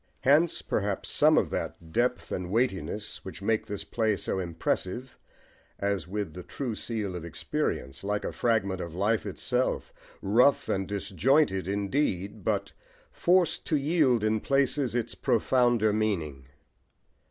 Hence 0.21 0.63
perhaps 0.63 1.09
some 1.09 1.37
of 1.37 1.51
that 1.51 1.91
depth 1.91 2.31
and 2.31 2.49
weightiness 2.49 3.23
which 3.23 3.43
make 3.43 3.67
this 3.67 3.83
play 3.83 4.17
so 4.17 4.39
impressive, 4.39 5.15
as 5.77 6.07
with 6.07 6.33
the 6.33 6.41
true 6.41 6.73
seal 6.73 7.15
of 7.15 7.23
experience, 7.23 8.03
like 8.03 8.25
a 8.25 8.31
fragment 8.33 8.81
of 8.81 8.95
life 8.95 9.27
itself, 9.27 9.93
rough 10.19 10.67
and 10.67 10.87
disjointed 10.87 11.67
indeed, 11.67 12.43
but 12.43 12.71
forced 13.11 13.67
to 13.67 13.77
yield 13.77 14.23
in 14.23 14.39
places 14.39 14.95
its 14.95 15.13
profounder 15.13 15.93
meaning. 15.93 16.47